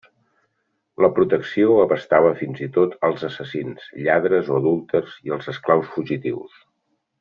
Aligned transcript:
La 1.05 1.09
protecció 1.19 1.75
abastava 1.83 2.33
fins 2.41 2.63
i 2.69 2.71
tot 2.79 2.97
als 3.11 3.27
assassins, 3.29 3.87
lladres 4.07 4.53
o 4.53 4.59
adúlters, 4.61 5.17
i 5.31 5.37
als 5.39 5.55
esclaus 5.57 5.97
fugitius. 5.97 6.63